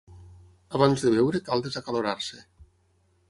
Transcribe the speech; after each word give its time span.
Abans 0.77 1.03
de 1.07 1.11
beure 1.17 1.43
cal 1.49 1.63
desacalorar-se. 1.67 2.43